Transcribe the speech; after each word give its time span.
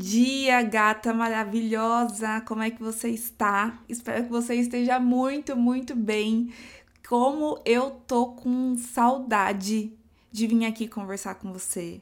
dia, 0.00 0.62
gata 0.62 1.12
maravilhosa! 1.12 2.40
Como 2.40 2.62
é 2.62 2.70
que 2.70 2.82
você 2.82 3.10
está? 3.10 3.78
Espero 3.86 4.24
que 4.24 4.30
você 4.30 4.54
esteja 4.54 4.98
muito, 4.98 5.54
muito 5.54 5.94
bem. 5.94 6.52
Como 7.06 7.60
eu 7.66 7.90
tô 8.06 8.28
com 8.28 8.76
saudade 8.78 9.92
de 10.32 10.46
vir 10.46 10.64
aqui 10.64 10.88
conversar 10.88 11.34
com 11.34 11.52
você, 11.52 12.00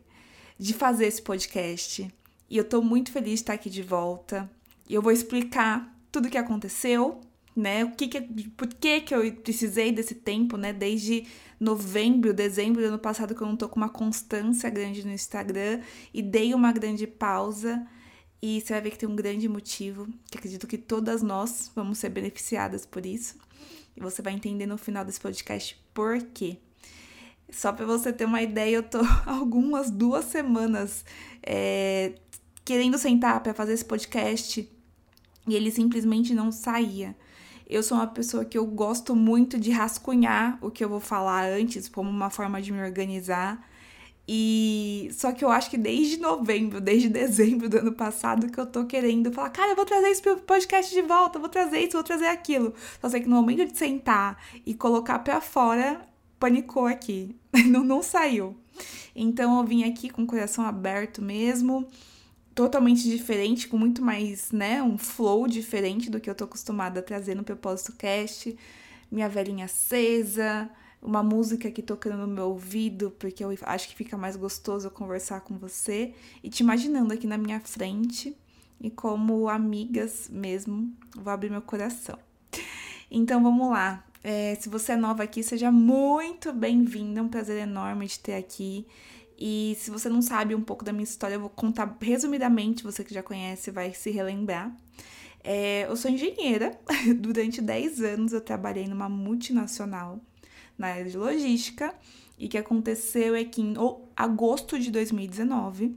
de 0.56 0.72
fazer 0.72 1.06
esse 1.06 1.20
podcast. 1.20 2.08
E 2.48 2.56
eu 2.56 2.62
tô 2.62 2.80
muito 2.80 3.10
feliz 3.10 3.30
de 3.30 3.34
estar 3.34 3.54
aqui 3.54 3.68
de 3.68 3.82
volta. 3.82 4.48
E 4.88 4.94
eu 4.94 5.02
vou 5.02 5.10
explicar 5.10 5.92
tudo 6.12 6.26
o 6.26 6.30
que 6.30 6.38
aconteceu, 6.38 7.20
né? 7.58 7.84
O 7.84 7.90
que 7.90 8.06
que, 8.06 8.20
por 8.50 8.68
que 8.68 9.00
que 9.00 9.14
eu 9.14 9.32
precisei 9.32 9.90
desse 9.90 10.14
tempo, 10.14 10.56
né? 10.56 10.72
Desde 10.72 11.26
novembro, 11.58 12.32
dezembro 12.32 12.80
do 12.80 12.88
ano 12.88 12.98
passado 12.98 13.34
que 13.34 13.42
eu 13.42 13.46
não 13.46 13.56
tô 13.56 13.68
com 13.68 13.76
uma 13.76 13.88
constância 13.88 14.70
grande 14.70 15.04
no 15.04 15.12
Instagram 15.12 15.80
e 16.14 16.22
dei 16.22 16.54
uma 16.54 16.72
grande 16.72 17.06
pausa. 17.06 17.84
E 18.40 18.60
você 18.60 18.72
vai 18.72 18.82
ver 18.82 18.90
que 18.92 18.98
tem 18.98 19.08
um 19.08 19.16
grande 19.16 19.48
motivo, 19.48 20.06
que 20.30 20.38
acredito 20.38 20.68
que 20.68 20.78
todas 20.78 21.22
nós 21.22 21.72
vamos 21.74 21.98
ser 21.98 22.10
beneficiadas 22.10 22.86
por 22.86 23.04
isso. 23.04 23.36
E 23.96 24.00
você 24.00 24.22
vai 24.22 24.32
entender 24.32 24.66
no 24.66 24.78
final 24.78 25.04
desse 25.04 25.20
podcast 25.20 25.76
por 25.92 26.22
quê. 26.22 26.58
Só 27.50 27.72
para 27.72 27.84
você 27.84 28.12
ter 28.12 28.26
uma 28.26 28.40
ideia, 28.40 28.76
eu 28.76 28.82
tô 28.84 29.00
algumas 29.26 29.90
duas 29.90 30.26
semanas 30.26 31.04
é, 31.42 32.14
querendo 32.64 32.96
sentar 32.96 33.42
para 33.42 33.52
fazer 33.52 33.72
esse 33.72 33.84
podcast 33.84 34.70
e 35.48 35.54
ele 35.56 35.72
simplesmente 35.72 36.32
não 36.32 36.52
saía. 36.52 37.16
Eu 37.68 37.82
sou 37.82 37.98
uma 37.98 38.06
pessoa 38.06 38.46
que 38.46 38.56
eu 38.56 38.64
gosto 38.64 39.14
muito 39.14 39.58
de 39.58 39.70
rascunhar 39.70 40.58
o 40.62 40.70
que 40.70 40.82
eu 40.82 40.88
vou 40.88 41.00
falar 41.00 41.44
antes, 41.44 41.86
como 41.86 42.08
uma 42.08 42.30
forma 42.30 42.62
de 42.62 42.72
me 42.72 42.80
organizar. 42.80 43.62
E 44.26 45.10
só 45.12 45.32
que 45.32 45.44
eu 45.44 45.50
acho 45.50 45.68
que 45.68 45.76
desde 45.76 46.18
novembro, 46.18 46.80
desde 46.80 47.10
dezembro 47.10 47.68
do 47.68 47.78
ano 47.78 47.92
passado, 47.92 48.50
que 48.50 48.58
eu 48.58 48.64
tô 48.64 48.86
querendo 48.86 49.30
falar, 49.30 49.50
cara, 49.50 49.72
eu 49.72 49.76
vou 49.76 49.84
trazer 49.84 50.08
esse 50.08 50.22
podcast 50.22 50.94
de 50.94 51.02
volta, 51.02 51.38
vou 51.38 51.48
trazer 51.50 51.80
isso, 51.80 51.92
vou 51.92 52.02
trazer 52.02 52.28
aquilo. 52.28 52.72
Só 53.02 53.08
sei 53.10 53.20
que 53.20 53.28
no 53.28 53.36
momento 53.36 53.66
de 53.70 53.76
sentar 53.76 54.42
e 54.64 54.72
colocar 54.74 55.18
pra 55.18 55.40
fora, 55.40 56.00
panicou 56.38 56.86
aqui. 56.86 57.36
Não, 57.66 57.84
não 57.84 58.02
saiu. 58.02 58.56
Então 59.14 59.58
eu 59.58 59.64
vim 59.64 59.84
aqui 59.84 60.08
com 60.08 60.22
o 60.22 60.26
coração 60.26 60.64
aberto 60.64 61.20
mesmo 61.20 61.86
totalmente 62.58 63.08
diferente, 63.08 63.68
com 63.68 63.78
muito 63.78 64.02
mais, 64.02 64.50
né, 64.50 64.82
um 64.82 64.98
flow 64.98 65.46
diferente 65.46 66.10
do 66.10 66.18
que 66.18 66.28
eu 66.28 66.34
tô 66.34 66.42
acostumada 66.42 66.98
a 66.98 67.02
trazer 67.04 67.36
no 67.36 67.44
Propósito 67.44 67.92
Cast. 67.92 68.58
Minha 69.12 69.28
velhinha 69.28 69.66
acesa, 69.66 70.68
uma 71.00 71.22
música 71.22 71.68
aqui 71.68 71.80
tocando 71.80 72.16
no 72.16 72.26
meu 72.26 72.46
ouvido, 72.46 73.14
porque 73.16 73.44
eu 73.44 73.56
acho 73.62 73.88
que 73.88 73.94
fica 73.94 74.16
mais 74.16 74.34
gostoso 74.34 74.90
conversar 74.90 75.42
com 75.42 75.56
você 75.56 76.12
e 76.42 76.50
te 76.50 76.64
imaginando 76.64 77.14
aqui 77.14 77.28
na 77.28 77.38
minha 77.38 77.60
frente 77.60 78.36
e 78.80 78.90
como 78.90 79.48
amigas 79.48 80.28
mesmo, 80.28 80.92
vou 81.14 81.32
abrir 81.32 81.50
meu 81.50 81.62
coração. 81.62 82.18
Então 83.08 83.40
vamos 83.40 83.70
lá. 83.70 84.04
É, 84.24 84.56
se 84.56 84.68
você 84.68 84.92
é 84.92 84.96
nova 84.96 85.22
aqui, 85.22 85.44
seja 85.44 85.70
muito 85.70 86.52
bem-vinda. 86.52 87.20
É 87.20 87.22
um 87.22 87.28
prazer 87.28 87.62
enorme 87.62 88.08
de 88.08 88.18
ter 88.18 88.34
aqui. 88.34 88.84
E 89.38 89.76
se 89.78 89.90
você 89.90 90.08
não 90.08 90.20
sabe 90.20 90.54
um 90.54 90.60
pouco 90.60 90.84
da 90.84 90.92
minha 90.92 91.04
história, 91.04 91.36
eu 91.36 91.40
vou 91.40 91.50
contar 91.50 91.96
resumidamente, 92.00 92.82
você 92.82 93.04
que 93.04 93.14
já 93.14 93.22
conhece 93.22 93.70
vai 93.70 93.94
se 93.94 94.10
relembrar. 94.10 94.76
É, 95.44 95.86
eu 95.88 95.96
sou 95.96 96.10
engenheira, 96.10 96.76
durante 97.16 97.62
10 97.62 98.00
anos 98.00 98.32
eu 98.32 98.40
trabalhei 98.40 98.88
numa 98.88 99.08
multinacional 99.08 100.20
na 100.76 100.88
área 100.88 101.04
de 101.04 101.16
logística, 101.16 101.94
e 102.36 102.46
o 102.46 102.48
que 102.48 102.58
aconteceu 102.58 103.34
é 103.34 103.44
que 103.44 103.60
em 103.60 103.74
agosto 104.16 104.78
de 104.78 104.90
2019 104.90 105.96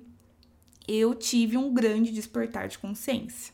eu 0.88 1.16
tive 1.16 1.58
um 1.58 1.74
grande 1.74 2.12
despertar 2.12 2.68
de 2.68 2.78
consciência. 2.78 3.54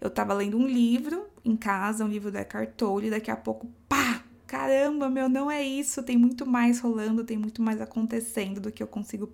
Eu 0.00 0.08
estava 0.08 0.32
lendo 0.32 0.56
um 0.56 0.66
livro 0.66 1.26
em 1.44 1.56
casa, 1.56 2.04
um 2.04 2.08
livro 2.08 2.30
da 2.30 2.40
Eckhart 2.40 2.70
Tolle, 2.76 3.08
e 3.08 3.10
daqui 3.10 3.30
a 3.30 3.36
pouco, 3.36 3.66
pá, 3.88 4.22
caramba, 4.48 5.10
meu, 5.10 5.28
não 5.28 5.50
é 5.50 5.62
isso, 5.62 6.02
tem 6.02 6.16
muito 6.16 6.46
mais 6.46 6.80
rolando, 6.80 7.22
tem 7.22 7.36
muito 7.36 7.62
mais 7.62 7.80
acontecendo 7.82 8.60
do 8.60 8.72
que 8.72 8.82
eu 8.82 8.86
consigo 8.86 9.30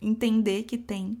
entender 0.00 0.64
que 0.64 0.76
tem. 0.76 1.16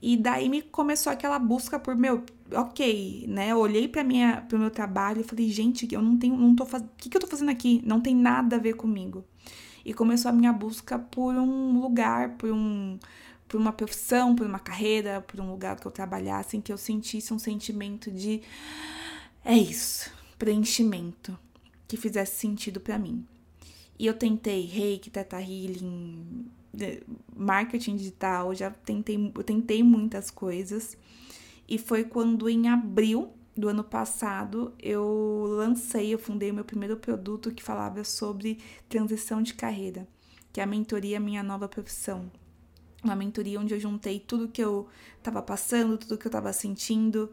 E 0.00 0.16
daí 0.16 0.48
me 0.48 0.62
começou 0.62 1.12
aquela 1.12 1.38
busca 1.38 1.78
por 1.78 1.94
meu, 1.94 2.24
ok, 2.52 3.26
né? 3.28 3.52
Eu 3.52 3.58
olhei 3.58 3.88
para 3.88 4.02
minha 4.02 4.42
pro 4.48 4.58
meu 4.58 4.70
trabalho 4.70 5.20
e 5.20 5.24
falei, 5.24 5.50
gente, 5.50 5.86
eu 5.92 6.02
não 6.02 6.18
tenho, 6.18 6.36
não 6.36 6.56
tô 6.56 6.64
fazendo, 6.66 6.88
o 6.88 6.96
que 6.96 7.10
que 7.10 7.16
eu 7.16 7.20
tô 7.20 7.26
fazendo 7.26 7.50
aqui? 7.50 7.82
Não 7.84 8.00
tem 8.00 8.14
nada 8.16 8.56
a 8.56 8.58
ver 8.58 8.74
comigo. 8.74 9.24
E 9.84 9.94
começou 9.94 10.30
a 10.30 10.32
minha 10.32 10.52
busca 10.52 10.98
por 10.98 11.34
um 11.34 11.80
lugar, 11.80 12.30
por 12.36 12.50
um 12.50 12.98
por 13.48 13.60
uma 13.60 13.72
profissão, 13.72 14.34
por 14.34 14.46
uma 14.46 14.58
carreira, 14.58 15.20
por 15.20 15.40
um 15.40 15.50
lugar 15.50 15.78
que 15.78 15.86
eu 15.86 15.92
trabalhasse, 15.92 16.56
em 16.56 16.60
que 16.60 16.72
eu 16.72 16.78
sentisse 16.78 17.32
um 17.32 17.38
sentimento 17.38 18.10
de 18.10 18.42
é 19.44 19.56
isso, 19.56 20.10
preenchimento 20.38 21.38
que 21.86 21.96
fizesse 21.96 22.38
sentido 22.38 22.80
para 22.80 22.98
mim. 22.98 23.26
E 23.98 24.06
eu 24.06 24.14
tentei 24.14 24.62
reiki, 24.62 25.10
teta 25.10 25.40
healing, 25.40 26.50
marketing 27.34 27.96
digital, 27.96 28.54
já 28.54 28.70
tentei, 28.70 29.32
eu 29.34 29.44
tentei 29.44 29.82
muitas 29.82 30.30
coisas. 30.30 30.96
E 31.68 31.78
foi 31.78 32.04
quando 32.04 32.48
em 32.48 32.68
abril 32.68 33.32
do 33.56 33.68
ano 33.68 33.82
passado 33.82 34.72
eu 34.78 35.46
lancei, 35.48 36.12
eu 36.12 36.18
fundei 36.18 36.50
o 36.50 36.54
meu 36.54 36.64
primeiro 36.64 36.96
produto 36.96 37.50
que 37.50 37.62
falava 37.62 38.04
sobre 38.04 38.58
transição 38.88 39.42
de 39.42 39.54
carreira, 39.54 40.06
que 40.52 40.60
é 40.60 40.62
a 40.62 40.66
mentoria 40.66 41.18
Minha 41.18 41.42
Nova 41.42 41.66
Profissão. 41.66 42.30
Uma 43.02 43.16
mentoria 43.16 43.60
onde 43.60 43.72
eu 43.72 43.80
juntei 43.80 44.20
tudo 44.20 44.48
que 44.48 44.62
eu 44.62 44.88
estava 45.18 45.40
passando, 45.40 45.96
tudo 45.96 46.18
que 46.18 46.26
eu 46.26 46.30
estava 46.30 46.52
sentindo 46.52 47.30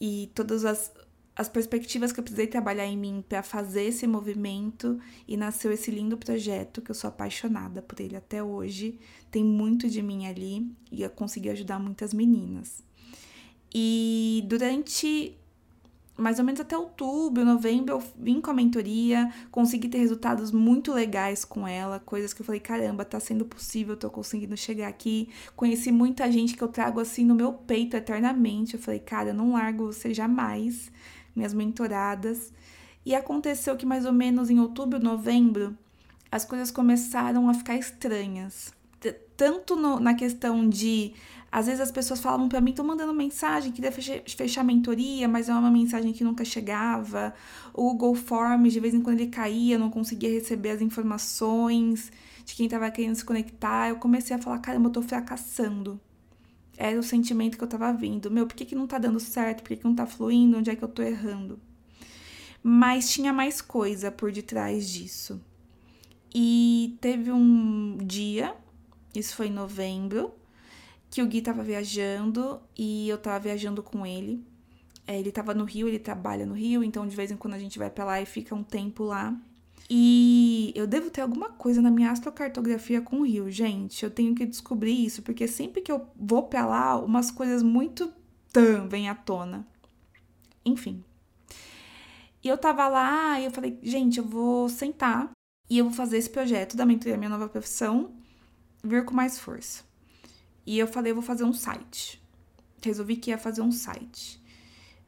e 0.00 0.30
todas 0.34 0.64
as 0.64 0.92
as 1.36 1.48
perspectivas 1.48 2.12
que 2.12 2.20
eu 2.20 2.24
precisei 2.24 2.46
trabalhar 2.46 2.86
em 2.86 2.96
mim 2.96 3.24
para 3.28 3.42
fazer 3.42 3.84
esse 3.84 4.06
movimento 4.06 5.00
e 5.26 5.36
nasceu 5.36 5.72
esse 5.72 5.90
lindo 5.90 6.16
projeto 6.16 6.80
que 6.80 6.90
eu 6.90 6.94
sou 6.94 7.08
apaixonada 7.08 7.82
por 7.82 8.00
ele 8.00 8.16
até 8.16 8.42
hoje. 8.42 8.98
Tem 9.30 9.42
muito 9.42 9.88
de 9.88 10.00
mim 10.00 10.26
ali 10.26 10.70
e 10.92 11.02
eu 11.02 11.10
consegui 11.10 11.50
ajudar 11.50 11.80
muitas 11.80 12.14
meninas. 12.14 12.82
E 13.74 14.44
durante 14.46 15.36
mais 16.16 16.38
ou 16.38 16.44
menos 16.44 16.60
até 16.60 16.78
outubro, 16.78 17.44
novembro, 17.44 17.96
eu 17.96 18.02
vim 18.16 18.40
com 18.40 18.48
a 18.48 18.54
mentoria, 18.54 19.32
consegui 19.50 19.88
ter 19.88 19.98
resultados 19.98 20.52
muito 20.52 20.92
legais 20.92 21.44
com 21.44 21.66
ela, 21.66 21.98
coisas 21.98 22.32
que 22.32 22.40
eu 22.40 22.46
falei, 22.46 22.60
caramba, 22.60 23.04
tá 23.04 23.18
sendo 23.18 23.44
possível, 23.44 23.96
tô 23.96 24.08
conseguindo 24.08 24.56
chegar 24.56 24.86
aqui. 24.86 25.28
Conheci 25.56 25.90
muita 25.90 26.30
gente 26.30 26.54
que 26.54 26.62
eu 26.62 26.68
trago 26.68 27.00
assim 27.00 27.24
no 27.24 27.34
meu 27.34 27.52
peito 27.52 27.96
eternamente. 27.96 28.74
Eu 28.74 28.80
falei, 28.80 29.00
cara, 29.00 29.30
eu 29.30 29.34
não 29.34 29.54
largo 29.54 29.86
você 29.86 30.14
jamais 30.14 30.92
minhas 31.34 31.54
mentoradas. 31.54 32.52
E 33.04 33.14
aconteceu 33.14 33.76
que 33.76 33.84
mais 33.84 34.06
ou 34.06 34.12
menos 34.12 34.48
em 34.50 34.58
outubro, 34.58 34.98
novembro, 34.98 35.76
as 36.30 36.44
coisas 36.44 36.70
começaram 36.70 37.48
a 37.48 37.54
ficar 37.54 37.76
estranhas. 37.76 38.72
Tanto 39.36 39.76
no, 39.76 40.00
na 40.00 40.14
questão 40.14 40.68
de. 40.68 41.12
Às 41.50 41.66
vezes 41.66 41.80
as 41.80 41.92
pessoas 41.92 42.20
falavam 42.20 42.48
para 42.48 42.60
mim, 42.60 42.72
tô 42.72 42.82
mandando 42.82 43.14
mensagem, 43.14 43.70
queria 43.70 43.92
fechar 43.92 44.62
a 44.62 44.64
mentoria, 44.64 45.28
mas 45.28 45.48
é 45.48 45.54
uma 45.54 45.70
mensagem 45.70 46.12
que 46.12 46.24
nunca 46.24 46.44
chegava. 46.44 47.32
O 47.72 47.90
Google 47.90 48.14
Forms, 48.16 48.72
de 48.72 48.80
vez 48.80 48.92
em 48.94 49.00
quando 49.00 49.20
ele 49.20 49.30
caía, 49.30 49.78
não 49.78 49.90
conseguia 49.90 50.30
receber 50.30 50.70
as 50.70 50.80
informações 50.80 52.10
de 52.44 52.54
quem 52.54 52.68
tava 52.68 52.90
querendo 52.90 53.14
se 53.14 53.24
conectar. 53.24 53.88
Eu 53.88 53.96
comecei 53.96 54.34
a 54.34 54.38
falar, 54.40 54.58
caramba, 54.58 54.88
eu 54.88 54.92
tô 54.92 55.02
fracassando 55.02 56.00
era 56.76 56.98
o 56.98 57.02
sentimento 57.02 57.56
que 57.56 57.64
eu 57.64 57.68
tava 57.68 57.92
vindo. 57.92 58.30
Meu, 58.30 58.46
por 58.46 58.54
que, 58.54 58.64
que 58.64 58.74
não 58.74 58.86
tá 58.86 58.98
dando 58.98 59.20
certo? 59.20 59.62
Por 59.62 59.68
que, 59.68 59.76
que 59.76 59.84
não 59.84 59.94
tá 59.94 60.06
fluindo? 60.06 60.58
Onde 60.58 60.70
é 60.70 60.76
que 60.76 60.82
eu 60.82 60.88
tô 60.88 61.02
errando? 61.02 61.58
Mas 62.62 63.12
tinha 63.12 63.32
mais 63.32 63.60
coisa 63.60 64.10
por 64.10 64.32
detrás 64.32 64.88
disso. 64.88 65.40
E 66.34 66.96
teve 67.00 67.30
um 67.30 67.96
dia, 67.98 68.56
isso 69.14 69.36
foi 69.36 69.48
em 69.48 69.52
novembro, 69.52 70.34
que 71.10 71.22
o 71.22 71.26
Gui 71.26 71.40
tava 71.40 71.62
viajando 71.62 72.60
e 72.76 73.08
eu 73.08 73.18
tava 73.18 73.38
viajando 73.38 73.82
com 73.82 74.04
ele. 74.04 74.44
É, 75.06 75.18
ele 75.18 75.30
tava 75.30 75.54
no 75.54 75.64
Rio, 75.64 75.86
ele 75.86 75.98
trabalha 75.98 76.46
no 76.46 76.54
Rio, 76.54 76.82
então 76.82 77.06
de 77.06 77.14
vez 77.14 77.30
em 77.30 77.36
quando 77.36 77.54
a 77.54 77.58
gente 77.58 77.78
vai 77.78 77.90
pra 77.90 78.04
lá 78.04 78.20
e 78.20 78.26
fica 78.26 78.54
um 78.54 78.64
tempo 78.64 79.04
lá. 79.04 79.38
E 79.88 80.72
eu 80.74 80.86
devo 80.86 81.10
ter 81.10 81.20
alguma 81.20 81.50
coisa 81.50 81.82
na 81.82 81.90
minha 81.90 82.10
astrocartografia 82.10 83.02
com 83.02 83.20
o 83.20 83.26
Rio, 83.26 83.50
gente. 83.50 84.02
Eu 84.02 84.10
tenho 84.10 84.34
que 84.34 84.46
descobrir 84.46 85.04
isso, 85.04 85.22
porque 85.22 85.46
sempre 85.46 85.82
que 85.82 85.92
eu 85.92 86.08
vou 86.16 86.44
pra 86.44 86.64
lá, 86.64 86.96
umas 86.96 87.30
coisas 87.30 87.62
muito 87.62 88.12
tão 88.52 88.88
vêm 88.88 89.08
à 89.08 89.14
tona. 89.14 89.66
Enfim. 90.64 91.04
E 92.42 92.48
eu 92.48 92.56
tava 92.56 92.88
lá 92.88 93.40
e 93.40 93.44
eu 93.44 93.50
falei, 93.50 93.78
gente, 93.82 94.18
eu 94.18 94.24
vou 94.24 94.68
sentar 94.68 95.30
e 95.68 95.78
eu 95.78 95.84
vou 95.86 95.94
fazer 95.94 96.18
esse 96.18 96.30
projeto 96.30 96.76
da 96.76 96.86
mentoria 96.86 97.16
Minha 97.16 97.30
Nova 97.30 97.48
Profissão 97.48 98.12
vir 98.82 99.04
com 99.04 99.14
mais 99.14 99.38
força. 99.38 99.82
E 100.66 100.78
eu 100.78 100.86
falei, 100.86 101.12
eu 101.12 101.16
vou 101.16 101.24
fazer 101.24 101.44
um 101.44 101.52
site. 101.52 102.22
Resolvi 102.82 103.16
que 103.16 103.30
ia 103.30 103.38
fazer 103.38 103.62
um 103.62 103.72
site 103.72 104.43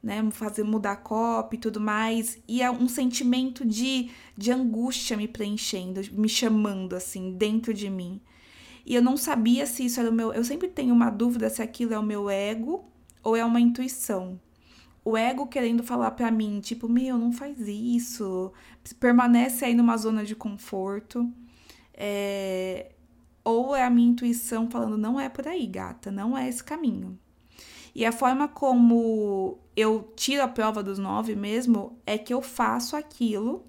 né, 0.07 0.25
fazer 0.31 0.63
mudar 0.63 0.93
a 0.93 0.97
copy 0.97 1.57
e 1.57 1.59
tudo 1.59 1.81
mais, 1.81 2.39
e 2.47 2.63
é 2.63 2.71
um 2.71 2.87
sentimento 2.87 3.67
de, 3.67 4.09
de 4.39 4.53
angústia 4.53 5.17
me 5.17 5.27
preenchendo, 5.27 6.01
me 6.13 6.29
chamando 6.29 6.95
assim 6.95 7.33
dentro 7.33 7.75
de 7.75 7.91
mim. 7.91 8.21
E 8.87 8.95
eu 8.95 9.03
não 9.03 9.17
sabia 9.17 9.67
se 9.67 9.85
isso 9.85 9.99
era 9.99 10.09
o 10.09 10.13
meu. 10.13 10.33
Eu 10.33 10.45
sempre 10.45 10.69
tenho 10.69 10.95
uma 10.95 11.11
dúvida 11.11 11.51
se 11.51 11.61
aquilo 11.61 11.93
é 11.93 11.99
o 11.99 12.05
meu 12.05 12.31
ego 12.31 12.85
ou 13.21 13.35
é 13.35 13.45
uma 13.45 13.61
intuição. 13.61 14.41
O 15.05 15.17
ego 15.17 15.49
querendo 15.49 15.83
falar 15.83 16.13
para 16.13 16.31
mim, 16.31 16.61
tipo, 16.61 16.89
meu, 16.89 17.19
não 17.19 17.33
faz 17.33 17.59
isso, 17.67 18.53
permanece 19.01 19.65
aí 19.65 19.75
numa 19.75 19.97
zona 19.97 20.25
de 20.25 20.37
conforto. 20.37 21.29
É... 21.93 22.93
Ou 23.43 23.75
é 23.75 23.83
a 23.85 23.91
minha 23.91 24.09
intuição 24.11 24.71
falando, 24.71 24.97
não 24.97 25.19
é 25.19 25.29
por 25.29 25.49
aí, 25.49 25.67
gata, 25.67 26.13
não 26.13 26.39
é 26.39 26.49
esse 26.49 26.63
caminho. 26.63 27.19
E 27.97 28.05
a 28.05 28.13
forma 28.13 28.47
como 28.47 29.57
eu 29.75 30.13
tiro 30.15 30.43
a 30.43 30.49
prova 30.49 30.83
dos 30.83 30.99
nove 30.99 31.35
mesmo 31.35 31.99
é 32.05 32.19
que 32.19 32.35
eu 32.35 32.43
faço 32.43 32.95
aquilo. 32.95 33.65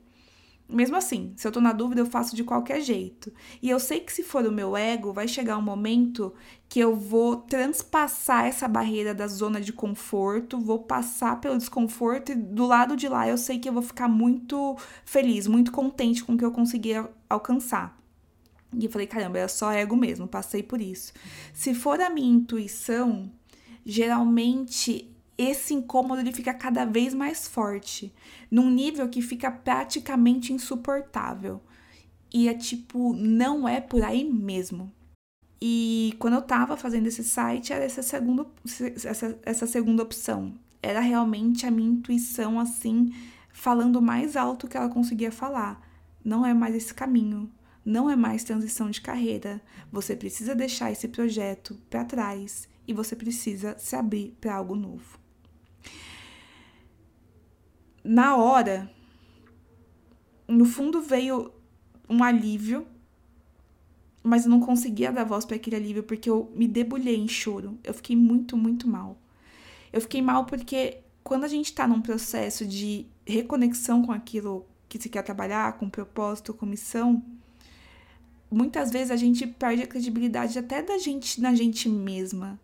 Mesmo 0.68 0.98
assim, 0.98 1.32
se 1.38 1.48
eu 1.48 1.52
tô 1.52 1.62
na 1.62 1.72
dúvida, 1.72 2.02
eu 2.02 2.06
faço 2.06 2.36
de 2.36 2.44
qualquer 2.44 2.82
jeito. 2.82 3.32
E 3.62 3.70
eu 3.70 3.80
sei 3.80 4.02
que 4.02 4.12
se 4.12 4.24
for 4.24 4.46
o 4.46 4.52
meu 4.52 4.76
ego, 4.76 5.14
vai 5.14 5.30
chegar 5.30 5.58
um 5.58 5.62
momento 5.62 6.34
que 6.68 6.78
eu 6.78 6.94
vou 6.94 7.38
transpassar 7.38 8.44
essa 8.44 8.68
barreira 8.68 9.16
da 9.16 9.28
zona 9.30 9.62
de 9.62 9.72
conforto, 9.72 10.60
vou 10.60 10.80
passar 10.80 11.40
pelo 11.40 11.58
desconforto 11.58 12.34
e 12.34 12.36
do 12.36 12.66
lado 12.66 12.98
de 12.98 13.08
lá 13.08 13.30
eu 13.30 13.38
sei 13.38 13.60
que 13.60 13.70
eu 13.70 13.74
vou 13.74 13.82
ficar 13.82 14.10
muito 14.10 14.76
feliz, 15.06 15.48
muito 15.48 15.72
contente 15.72 16.22
com 16.22 16.34
o 16.34 16.38
que 16.38 16.44
eu 16.44 16.52
consegui 16.52 16.92
alcançar. 17.30 17.98
E 18.78 18.84
eu 18.84 18.92
falei, 18.92 19.08
caramba, 19.08 19.38
era 19.38 19.48
só 19.48 19.72
ego 19.72 19.96
mesmo, 19.96 20.28
passei 20.28 20.62
por 20.62 20.82
isso. 20.82 21.14
Se 21.54 21.74
for 21.74 22.02
a 22.02 22.10
minha 22.10 22.36
intuição, 22.36 23.32
geralmente 23.88 25.10
esse 25.38 25.74
incômodo 25.74 26.20
ele 26.20 26.34
fica 26.34 26.54
cada 26.54 26.84
vez 26.84 27.14
mais 27.14 27.48
forte, 27.48 28.14
num 28.52 28.70
nível 28.70 29.08
que 29.08 29.22
fica 29.22 29.50
praticamente 29.50 30.52
insuportável. 30.52 31.62
E 32.34 32.50
é 32.50 32.54
tipo, 32.54 33.14
não 33.14 33.66
é 33.68 33.80
por 33.80 34.04
aí 34.04 34.26
mesmo. 34.26 34.92
E 35.62 36.14
quando 36.20 36.34
eu 36.34 36.42
tava 36.42 36.76
fazendo 36.76 37.08
esse 37.08 37.24
site, 37.24 37.72
era 37.72 37.86
essa 37.86 38.04
segunda, 38.04 38.46
essa, 39.06 39.40
essa 39.44 39.66
segunda 39.66 40.04
opção. 40.04 40.54
Era 40.84 41.00
realmente 41.00 41.66
a 41.66 41.72
minha 41.72 41.90
intuição, 41.90 42.60
assim, 42.60 43.14
falando 43.54 44.02
mais 44.02 44.36
alto 44.36 44.68
que 44.68 44.76
ela 44.76 44.90
conseguia 44.90 45.32
falar. 45.32 45.82
Não 46.24 46.46
é 46.46 46.54
mais 46.54 46.76
esse 46.76 46.94
caminho. 46.94 47.50
Não 47.86 48.10
é 48.10 48.16
mais 48.18 48.44
transição 48.44 48.90
de 48.90 49.00
carreira. 49.00 49.62
Você 49.92 50.16
precisa 50.16 50.54
deixar 50.54 50.92
esse 50.92 51.08
projeto 51.08 51.80
para 51.90 52.04
trás 52.04 52.68
e 52.88 52.94
você 52.94 53.16
precisa 53.16 53.78
se 53.78 53.96
abrir 53.96 54.36
para 54.40 54.56
algo 54.56 54.76
novo. 54.76 55.20
Na 58.04 58.38
hora, 58.38 58.90
no 60.48 60.64
fundo 60.64 61.02
veio 61.02 61.52
um 62.10 62.24
alívio, 62.24 62.88
mas 64.24 64.46
eu 64.46 64.52
não 64.52 64.62
conseguia 64.62 65.12
dar 65.12 65.26
voz 65.26 65.44
para 65.44 65.58
aquele 65.58 65.76
alívio 65.76 66.04
porque 66.04 66.30
eu 66.30 66.50
me 66.56 66.68
debulhei 66.68 67.18
em 67.18 67.28
choro. 67.28 67.78
Eu 67.84 67.94
fiquei 67.94 68.16
muito, 68.16 68.56
muito 68.56 68.88
mal. 68.88 69.18
Eu 69.92 70.00
fiquei 70.00 70.22
mal 70.22 70.46
porque 70.46 71.00
quando 71.24 71.44
a 71.44 71.48
gente 71.50 71.66
está 71.66 71.86
num 71.86 72.02
processo 72.02 72.66
de 72.66 73.06
reconexão 73.26 74.02
com 74.02 74.14
aquilo 74.14 74.66
que 74.88 75.02
se 75.02 75.10
quer 75.10 75.24
trabalhar, 75.24 75.78
com 75.78 75.90
propósito, 75.90 76.54
com 76.54 76.66
missão, 76.66 77.22
muitas 78.50 78.90
vezes 78.90 79.12
a 79.12 79.18
gente 79.18 79.46
perde 79.46 79.84
a 79.84 79.88
credibilidade 79.88 80.58
até 80.58 80.82
da 80.82 80.98
gente 80.98 81.42
na 81.42 81.54
gente 81.54 81.90
mesma 81.90 82.58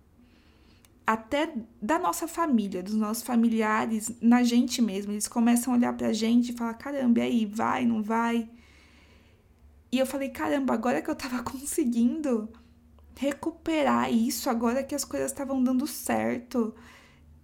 até 1.05 1.53
da 1.81 2.00
nossa 2.00 2.27
família, 2.27 2.81
dos 2.81 2.95
nossos 2.95 3.23
familiares, 3.23 4.11
na 4.21 4.41
gente 4.44 4.81
mesmo. 4.81 5.11
Eles 5.11 5.27
começam 5.27 5.73
a 5.73 5.77
olhar 5.77 5.94
pra 5.94 6.13
gente 6.13 6.51
e 6.51 6.55
falar: 6.55 6.73
caramba, 6.75 7.19
e 7.19 7.21
aí, 7.23 7.45
vai, 7.45 7.85
não 7.85 8.01
vai? 8.01 8.50
E 9.91 10.00
eu 10.00 10.05
falei: 10.05 10.29
caramba, 10.29 10.73
agora 10.73 11.01
que 11.01 11.09
eu 11.09 11.15
tava 11.15 11.44
conseguindo 11.44 12.50
recuperar 13.15 14.11
isso, 14.11 14.50
agora 14.50 14.83
que 14.83 14.95
as 14.95 15.03
coisas 15.03 15.31
estavam 15.31 15.63
dando 15.63 15.85
certo. 15.85 16.73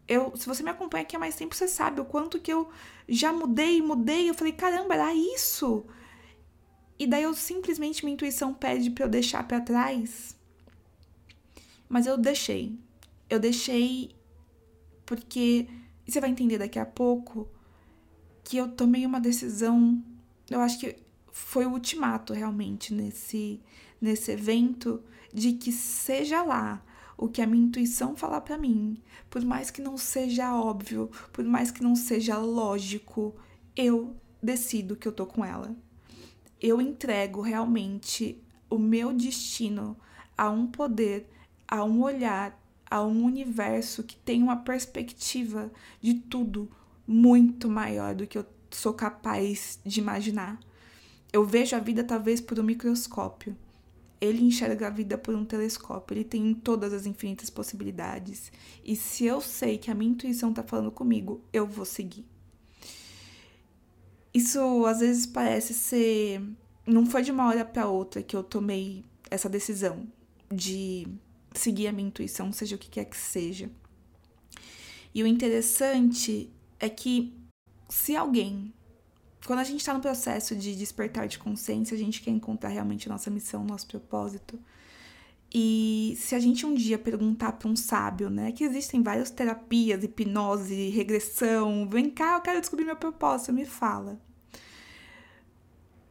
Eu, 0.08 0.36
se 0.36 0.48
você 0.48 0.64
me 0.64 0.72
acompanha 0.72 1.04
aqui 1.04 1.16
há 1.16 1.20
mais 1.20 1.36
tempo, 1.36 1.56
você 1.56 1.68
sabe 1.68 2.02
o 2.02 2.06
quanto 2.06 2.40
que 2.40 2.52
eu 2.52 2.70
já 3.08 3.32
mudei, 3.32 3.82
mudei. 3.82 4.30
Eu 4.30 4.34
falei: 4.34 4.54
caramba, 4.54 4.96
era 4.96 5.14
isso. 5.14 5.86
E 6.98 7.06
daí 7.06 7.24
eu 7.24 7.34
simplesmente 7.34 8.04
minha 8.04 8.14
intuição 8.14 8.54
pede 8.54 8.90
para 8.90 9.06
eu 9.06 9.10
deixar 9.10 9.48
para 9.48 9.62
trás. 9.62 10.36
Mas 11.88 12.06
eu 12.06 12.18
deixei 12.18 12.78
eu 13.30 13.40
deixei 13.40 14.16
porque 15.06 15.68
você 16.06 16.20
vai 16.20 16.30
entender 16.30 16.58
daqui 16.58 16.80
a 16.80 16.86
pouco 16.86 17.48
que 18.44 18.58
eu 18.58 18.70
tomei 18.70 19.06
uma 19.06 19.20
decisão, 19.20 20.04
eu 20.50 20.60
acho 20.60 20.80
que 20.80 20.96
foi 21.32 21.66
o 21.66 21.72
ultimato 21.72 22.34
realmente 22.34 22.94
nesse 22.94 23.62
nesse 24.02 24.32
evento 24.32 25.04
de 25.34 25.54
que 25.54 25.72
seja 25.72 26.42
lá 26.42 26.84
o 27.18 27.28
que 27.28 27.42
a 27.42 27.48
minha 27.48 27.66
intuição 27.66 28.16
falar 28.16 28.42
para 28.42 28.58
mim, 28.58 28.98
por 29.30 29.44
mais 29.44 29.70
que 29.70 29.82
não 29.82 29.98
seja 29.98 30.56
óbvio, 30.56 31.12
por 31.34 31.44
mais 31.44 31.70
que 31.70 31.84
não 31.84 31.96
seja 31.96 32.38
lógico, 32.38 33.36
eu 33.76 34.16
decido 34.42 34.96
que 34.96 35.08
eu 35.08 35.12
tô 35.12 35.26
com 35.26 35.44
ela. 35.44 35.76
Eu 36.62 36.82
entrego 36.82 37.42
realmente 37.42 38.42
o 38.70 38.78
meu 38.78 39.14
destino 39.14 39.98
a 40.38 40.50
um 40.50 40.68
poder, 40.68 41.30
a 41.68 41.84
um 41.84 42.02
olhar 42.02 42.59
a 42.90 43.04
um 43.04 43.24
universo 43.24 44.04
que 44.04 44.16
tem 44.16 44.42
uma 44.42 44.58
perspectiva 44.58 45.72
de 46.02 46.16
tudo 46.16 46.70
muito 47.08 47.70
maior 47.70 48.16
do 48.16 48.26
que 48.26 48.38
eu 48.38 48.46
sou 48.72 48.94
capaz 48.94 49.80
de 49.86 50.00
imaginar. 50.00 50.60
Eu 51.32 51.46
vejo 51.46 51.76
a 51.76 51.80
vida 51.80 52.04
talvez 52.04 52.42
por 52.42 52.60
um 52.60 52.64
microscópio. 52.64 53.56
Ele 54.22 54.44
enxerga 54.44 54.88
a 54.88 54.90
vida 54.90 55.18
por 55.18 55.34
um 55.34 55.46
telescópio, 55.46 56.14
ele 56.14 56.26
tem 56.26 56.54
todas 56.54 56.92
as 56.92 57.06
infinitas 57.06 57.50
possibilidades. 57.50 58.52
E 58.84 58.96
se 58.96 59.26
eu 59.26 59.40
sei 59.40 59.78
que 59.78 59.90
a 59.90 59.96
minha 59.96 60.12
intuição 60.12 60.50
está 60.50 60.62
falando 60.62 60.92
comigo, 60.92 61.42
eu 61.54 61.66
vou 61.66 61.86
seguir. 61.86 62.26
Isso 64.34 64.86
às 64.86 65.00
vezes 65.00 65.26
parece 65.26 65.74
ser. 65.74 66.42
Não 66.86 67.06
foi 67.06 67.22
de 67.22 67.32
uma 67.32 67.48
hora 67.48 67.64
para 67.64 67.88
outra 67.88 68.22
que 68.22 68.36
eu 68.36 68.44
tomei 68.44 69.06
essa 69.30 69.48
decisão 69.48 70.06
de 70.52 71.08
seguir 71.54 71.88
a 71.88 71.92
minha 71.92 72.08
intuição, 72.08 72.52
seja 72.52 72.76
o 72.76 72.80
que 72.80 72.90
quer 72.90 73.06
que 73.06 73.18
seja. 73.18 73.70
E 75.14 75.24
o 75.24 75.28
interessante 75.28 76.52
é 76.80 76.88
que 76.90 77.34
se 77.90 78.16
alguém, 78.16 78.74
quando 79.46 79.60
a 79.60 79.64
gente 79.64 79.80
está 79.80 79.94
no 79.94 80.00
processo 80.00 80.56
de 80.56 80.76
despertar 80.76 81.28
de 81.28 81.40
consciência, 81.40 81.96
a 81.96 81.98
gente 82.00 82.22
quer 82.22 82.32
encontrar 82.32 82.70
realmente 82.70 83.08
a 83.10 83.12
nossa 83.12 83.30
missão, 83.32 83.64
nosso 83.64 83.88
propósito. 83.88 84.60
E 85.52 86.14
se 86.18 86.36
a 86.36 86.40
gente 86.40 86.64
um 86.66 86.76
dia 86.76 87.00
perguntar 87.00 87.54
para 87.54 87.68
um 87.68 87.76
sábio, 87.76 88.30
né, 88.30 88.52
que 88.52 88.64
existem 88.64 89.02
várias 89.02 89.32
terapias, 89.32 90.04
hipnose, 90.04 90.90
regressão, 90.90 91.90
vem 91.90 92.12
cá, 92.12 92.36
eu 92.36 92.42
quero 92.42 92.60
descobrir 92.60 92.86
meu 92.86 92.96
propósito, 92.96 93.52
me 93.52 93.66
fala. 93.66 94.22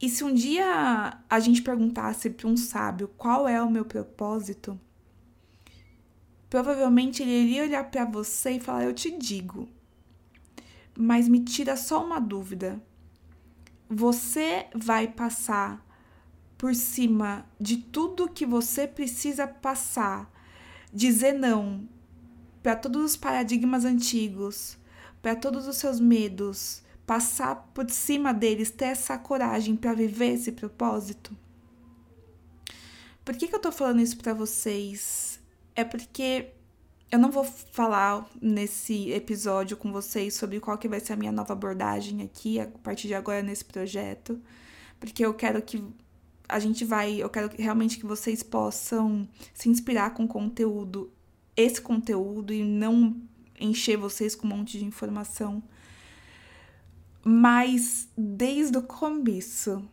E 0.00 0.08
se 0.08 0.24
um 0.24 0.34
dia 0.34 1.18
a 1.28 1.40
gente 1.40 1.62
perguntasse 1.62 2.30
para 2.30 2.48
um 2.48 2.56
sábio 2.56 3.08
qual 3.16 3.48
é 3.48 3.62
o 3.62 3.70
meu 3.70 3.84
propósito, 3.84 4.78
Provavelmente 6.48 7.22
ele 7.22 7.30
iria 7.30 7.62
olhar 7.64 7.84
para 7.90 8.04
você 8.04 8.52
e 8.52 8.60
falar: 8.60 8.84
Eu 8.84 8.94
te 8.94 9.10
digo. 9.10 9.68
Mas 10.96 11.28
me 11.28 11.40
tira 11.40 11.76
só 11.76 12.04
uma 12.04 12.18
dúvida. 12.18 12.82
Você 13.88 14.66
vai 14.74 15.08
passar 15.08 15.84
por 16.56 16.74
cima 16.74 17.46
de 17.60 17.76
tudo 17.76 18.28
que 18.28 18.44
você 18.44 18.86
precisa 18.86 19.46
passar, 19.46 20.30
dizer 20.92 21.32
não 21.32 21.88
para 22.62 22.76
todos 22.76 23.02
os 23.02 23.16
paradigmas 23.16 23.84
antigos, 23.84 24.76
para 25.22 25.36
todos 25.36 25.66
os 25.66 25.76
seus 25.76 26.00
medos, 26.00 26.82
passar 27.06 27.70
por 27.72 27.88
cima 27.90 28.34
deles, 28.34 28.70
ter 28.70 28.86
essa 28.86 29.16
coragem 29.16 29.76
para 29.76 29.94
viver 29.94 30.34
esse 30.34 30.52
propósito? 30.52 31.34
Por 33.24 33.36
que, 33.36 33.48
que 33.48 33.54
eu 33.54 33.60
tô 33.60 33.70
falando 33.70 34.00
isso 34.00 34.16
para 34.18 34.34
vocês? 34.34 35.37
É 35.78 35.84
porque 35.84 36.48
eu 37.08 37.20
não 37.20 37.30
vou 37.30 37.44
falar 37.44 38.28
nesse 38.42 39.12
episódio 39.12 39.76
com 39.76 39.92
vocês 39.92 40.34
sobre 40.34 40.58
qual 40.58 40.76
que 40.76 40.88
vai 40.88 40.98
ser 40.98 41.12
a 41.12 41.16
minha 41.16 41.30
nova 41.30 41.52
abordagem 41.52 42.20
aqui 42.20 42.58
a 42.58 42.66
partir 42.66 43.06
de 43.06 43.14
agora 43.14 43.44
nesse 43.44 43.64
projeto, 43.64 44.42
porque 44.98 45.24
eu 45.24 45.32
quero 45.32 45.62
que 45.62 45.80
a 46.48 46.58
gente 46.58 46.84
vai, 46.84 47.22
eu 47.22 47.30
quero 47.30 47.48
realmente 47.56 47.96
que 47.96 48.04
vocês 48.04 48.42
possam 48.42 49.28
se 49.54 49.68
inspirar 49.68 50.14
com 50.14 50.26
conteúdo, 50.26 51.12
esse 51.56 51.80
conteúdo 51.80 52.52
e 52.52 52.64
não 52.64 53.16
encher 53.60 53.96
vocês 53.96 54.34
com 54.34 54.48
um 54.48 54.50
monte 54.50 54.80
de 54.80 54.84
informação. 54.84 55.62
Mas 57.22 58.08
desde 58.18 58.78
o 58.78 58.82
começo 58.82 59.88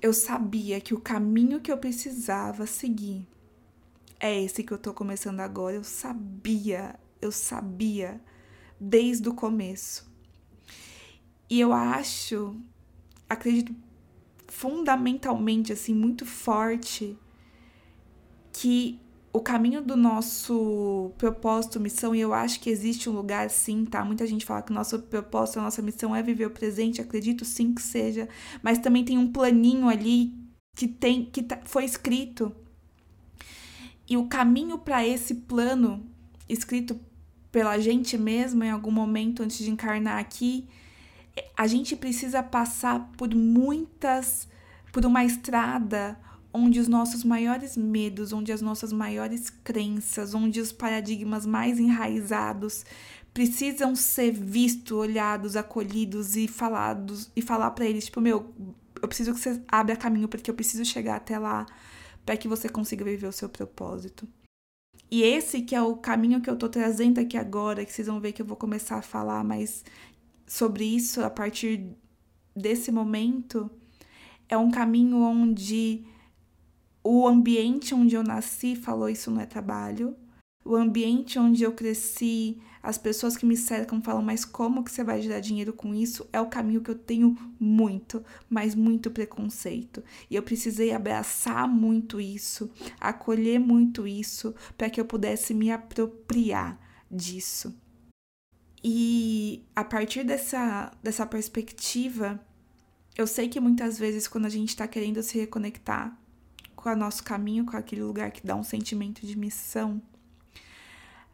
eu 0.00 0.14
sabia 0.14 0.80
que 0.80 0.94
o 0.94 1.00
caminho 1.00 1.60
que 1.60 1.70
eu 1.70 1.76
precisava 1.76 2.66
seguir 2.66 3.26
é 4.20 4.40
esse 4.42 4.62
que 4.62 4.72
eu 4.72 4.78
tô 4.78 4.94
começando 4.94 5.40
agora. 5.40 5.74
Eu 5.74 5.84
sabia, 5.84 6.94
eu 7.20 7.32
sabia 7.32 8.20
desde 8.78 9.28
o 9.28 9.34
começo. 9.34 10.08
E 11.48 11.58
eu 11.58 11.72
acho, 11.72 12.54
acredito 13.28 13.74
fundamentalmente, 14.46 15.72
assim, 15.72 15.94
muito 15.94 16.26
forte, 16.26 17.18
que 18.52 19.00
o 19.32 19.40
caminho 19.40 19.80
do 19.80 19.96
nosso 19.96 21.12
propósito, 21.16 21.78
missão, 21.78 22.14
e 22.14 22.20
eu 22.20 22.34
acho 22.34 22.60
que 22.60 22.68
existe 22.68 23.08
um 23.08 23.12
lugar 23.12 23.48
sim, 23.48 23.84
tá? 23.84 24.04
Muita 24.04 24.26
gente 24.26 24.44
fala 24.44 24.62
que 24.62 24.72
o 24.72 24.74
nosso 24.74 24.98
propósito, 25.02 25.60
a 25.60 25.62
nossa 25.62 25.80
missão 25.82 26.14
é 26.14 26.22
viver 26.22 26.46
o 26.46 26.50
presente, 26.50 27.00
acredito 27.00 27.44
sim 27.44 27.72
que 27.72 27.82
seja, 27.82 28.28
mas 28.62 28.78
também 28.78 29.04
tem 29.04 29.18
um 29.18 29.30
planinho 29.32 29.88
ali 29.88 30.34
que 30.76 30.88
tem 30.88 31.24
que 31.24 31.42
tá, 31.42 31.60
foi 31.64 31.84
escrito. 31.84 32.54
E 34.10 34.16
o 34.16 34.26
caminho 34.26 34.76
para 34.76 35.06
esse 35.06 35.36
plano 35.36 36.04
escrito 36.48 36.98
pela 37.52 37.78
gente 37.78 38.18
mesma 38.18 38.66
em 38.66 38.70
algum 38.70 38.90
momento 38.90 39.40
antes 39.40 39.58
de 39.58 39.70
encarnar 39.70 40.18
aqui, 40.18 40.68
a 41.56 41.68
gente 41.68 41.94
precisa 41.94 42.42
passar 42.42 43.08
por 43.16 43.32
muitas 43.32 44.48
por 44.92 45.06
uma 45.06 45.24
estrada 45.24 46.18
onde 46.52 46.80
os 46.80 46.88
nossos 46.88 47.22
maiores 47.22 47.76
medos, 47.76 48.32
onde 48.32 48.50
as 48.50 48.60
nossas 48.60 48.92
maiores 48.92 49.48
crenças, 49.48 50.34
onde 50.34 50.60
os 50.60 50.72
paradigmas 50.72 51.46
mais 51.46 51.78
enraizados 51.78 52.84
precisam 53.32 53.94
ser 53.94 54.32
vistos, 54.32 54.90
olhados, 54.90 55.54
acolhidos 55.54 56.34
e 56.34 56.48
falados 56.48 57.30
e 57.36 57.40
falar 57.40 57.70
para 57.70 57.86
eles, 57.86 58.06
tipo, 58.06 58.20
meu, 58.20 58.52
eu 59.00 59.06
preciso 59.06 59.32
que 59.32 59.38
você 59.38 59.62
abra 59.68 59.94
caminho 59.94 60.26
porque 60.26 60.50
eu 60.50 60.54
preciso 60.54 60.84
chegar 60.84 61.14
até 61.16 61.38
lá 61.38 61.64
para 62.30 62.36
que 62.36 62.46
você 62.46 62.68
consiga 62.68 63.04
viver 63.04 63.26
o 63.26 63.32
seu 63.32 63.48
propósito. 63.48 64.24
E 65.10 65.20
esse 65.24 65.62
que 65.62 65.74
é 65.74 65.82
o 65.82 65.96
caminho 65.96 66.40
que 66.40 66.48
eu 66.48 66.56
tô 66.56 66.68
trazendo 66.68 67.18
aqui 67.18 67.36
agora, 67.36 67.84
que 67.84 67.92
vocês 67.92 68.06
vão 68.06 68.20
ver 68.20 68.30
que 68.30 68.40
eu 68.40 68.46
vou 68.46 68.56
começar 68.56 68.98
a 68.98 69.02
falar 69.02 69.42
mais 69.42 69.84
sobre 70.46 70.84
isso 70.84 71.24
a 71.24 71.28
partir 71.28 71.88
desse 72.54 72.92
momento, 72.92 73.68
é 74.48 74.56
um 74.56 74.70
caminho 74.70 75.16
onde 75.16 76.04
o 77.02 77.26
ambiente 77.26 77.96
onde 77.96 78.14
eu 78.14 78.22
nasci 78.22 78.76
falou 78.76 79.08
isso 79.08 79.28
não 79.28 79.40
é 79.40 79.46
trabalho. 79.46 80.16
O 80.64 80.76
ambiente 80.76 81.36
onde 81.36 81.64
eu 81.64 81.72
cresci, 81.72 82.62
as 82.82 82.96
pessoas 82.96 83.36
que 83.36 83.44
me 83.44 83.56
cercam 83.56 84.00
falam, 84.00 84.22
mas 84.22 84.44
como 84.44 84.82
que 84.82 84.90
você 84.90 85.04
vai 85.04 85.20
gerar 85.20 85.40
dinheiro 85.40 85.72
com 85.72 85.94
isso? 85.94 86.26
É 86.32 86.40
o 86.40 86.46
caminho 86.46 86.80
que 86.80 86.90
eu 86.90 86.98
tenho 86.98 87.36
muito, 87.58 88.24
mas 88.48 88.74
muito 88.74 89.10
preconceito. 89.10 90.02
E 90.30 90.36
eu 90.36 90.42
precisei 90.42 90.92
abraçar 90.92 91.68
muito 91.68 92.20
isso, 92.20 92.70
acolher 92.98 93.58
muito 93.58 94.06
isso, 94.06 94.54
para 94.78 94.88
que 94.88 95.00
eu 95.00 95.04
pudesse 95.04 95.52
me 95.52 95.70
apropriar 95.70 96.78
disso. 97.10 97.74
E 98.82 99.62
a 99.76 99.84
partir 99.84 100.24
dessa, 100.24 100.90
dessa 101.02 101.26
perspectiva, 101.26 102.40
eu 103.16 103.26
sei 103.26 103.48
que 103.48 103.60
muitas 103.60 103.98
vezes, 103.98 104.26
quando 104.26 104.46
a 104.46 104.50
gente 104.50 104.70
está 104.70 104.88
querendo 104.88 105.22
se 105.22 105.38
reconectar 105.38 106.16
com 106.74 106.88
o 106.88 106.96
nosso 106.96 107.22
caminho, 107.22 107.66
com 107.66 107.76
aquele 107.76 108.02
lugar 108.02 108.30
que 108.30 108.46
dá 108.46 108.56
um 108.56 108.64
sentimento 108.64 109.26
de 109.26 109.36
missão, 109.36 110.00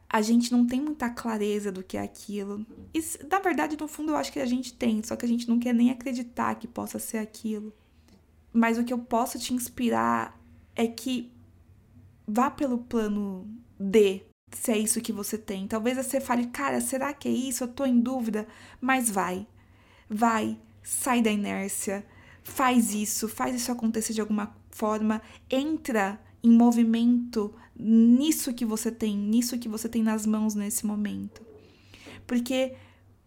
a 0.08 0.22
gente 0.22 0.52
não 0.52 0.66
tem 0.66 0.80
muita 0.80 1.10
clareza 1.10 1.72
do 1.72 1.82
que 1.82 1.96
é 1.96 2.02
aquilo. 2.02 2.64
E, 2.94 3.00
na 3.30 3.38
verdade, 3.38 3.76
no 3.78 3.88
fundo, 3.88 4.12
eu 4.12 4.16
acho 4.16 4.32
que 4.32 4.40
a 4.40 4.46
gente 4.46 4.72
tem, 4.72 5.02
só 5.02 5.16
que 5.16 5.24
a 5.24 5.28
gente 5.28 5.48
não 5.48 5.58
quer 5.58 5.74
nem 5.74 5.90
acreditar 5.90 6.54
que 6.54 6.68
possa 6.68 6.98
ser 6.98 7.18
aquilo. 7.18 7.72
Mas 8.52 8.78
o 8.78 8.84
que 8.84 8.92
eu 8.92 8.98
posso 8.98 9.38
te 9.38 9.52
inspirar 9.52 10.40
é 10.74 10.86
que 10.86 11.32
vá 12.26 12.50
pelo 12.50 12.78
plano 12.78 13.48
D, 13.78 14.22
se 14.52 14.72
é 14.72 14.78
isso 14.78 15.00
que 15.00 15.12
você 15.12 15.36
tem. 15.36 15.66
Talvez 15.66 15.96
você 15.96 16.20
fale, 16.20 16.46
cara, 16.46 16.80
será 16.80 17.12
que 17.12 17.28
é 17.28 17.32
isso? 17.32 17.64
Eu 17.64 17.68
tô 17.68 17.84
em 17.84 18.00
dúvida. 18.00 18.46
Mas 18.80 19.10
vai. 19.10 19.46
Vai. 20.08 20.58
Sai 20.82 21.20
da 21.20 21.30
inércia. 21.30 22.06
Faz 22.42 22.94
isso. 22.94 23.28
Faz 23.28 23.54
isso 23.54 23.72
acontecer 23.72 24.12
de 24.12 24.20
alguma 24.20 24.56
forma, 24.70 25.22
entra 25.50 26.20
em 26.46 26.50
movimento 26.50 27.52
nisso 27.76 28.54
que 28.54 28.64
você 28.64 28.92
tem, 28.92 29.16
nisso 29.16 29.58
que 29.58 29.68
você 29.68 29.88
tem 29.88 30.00
nas 30.00 30.24
mãos 30.24 30.54
nesse 30.54 30.86
momento. 30.86 31.42
Porque 32.24 32.76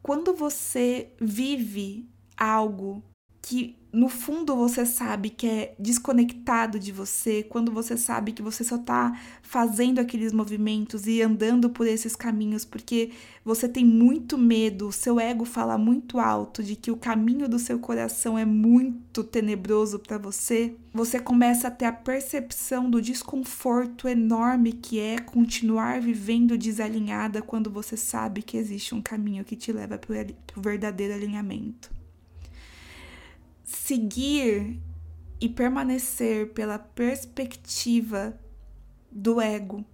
quando 0.01 0.33
você 0.33 1.11
vive 1.19 2.07
algo 2.38 3.03
que 3.41 3.75
no 3.91 4.08
fundo 4.08 4.55
você 4.55 4.86
sabe 4.86 5.31
que 5.31 5.48
é 5.48 5.75
desconectado 5.79 6.77
de 6.77 6.91
você, 6.91 7.41
quando 7.41 7.72
você 7.72 7.98
sabe 7.98 8.31
que 8.34 8.41
você 8.41 8.63
só 8.63 8.77
tá 8.77 9.19
fazendo 9.41 9.98
aqueles 9.98 10.31
movimentos 10.31 11.08
e 11.08 11.24
andando 11.24 11.72
por 11.72 11.88
esses 11.88 12.15
caminhos 12.15 12.63
porque 12.63 13.10
você 13.43 13.67
tem 13.67 13.84
muito 13.84 14.38
medo, 14.38 14.88
o 14.88 14.91
seu 14.91 15.19
ego 15.19 15.43
fala 15.43 15.75
muito 15.75 16.19
alto 16.19 16.62
de 16.62 16.75
que 16.75 16.91
o 16.91 16.98
caminho 16.98 17.50
do 17.50 17.58
seu 17.58 17.79
coração 17.79 18.38
é 18.38 18.46
muito 18.46 19.24
tenebroso 19.24 19.98
para 19.98 20.19
você, 20.19 20.75
você 20.93 21.19
começa 21.19 21.67
a 21.67 21.72
ter 21.72 21.86
a 21.86 21.91
percepção 21.91 22.91
do 22.91 23.01
desconforto 23.01 24.08
enorme 24.08 24.74
que 24.74 25.00
é 25.00 25.17
continuar 25.17 26.00
vivendo 26.00 26.55
desalinhada 26.55 27.41
quando 27.41 27.72
você 27.72 27.98
sabe 27.98 28.43
que 28.43 28.55
existe 28.55 28.93
um 28.93 29.01
caminho 29.01 29.43
que 29.43 29.55
te 29.55 29.72
leva 29.72 29.98
para 29.98 30.13
o 30.55 30.62
verdadeiro 30.62 31.15
alinhamento 31.15 31.99
seguir 33.69 34.79
e 35.39 35.47
permanecer 35.47 36.51
pela 36.53 36.79
perspectiva 36.79 38.38
do 39.11 39.39
ego, 39.39 39.85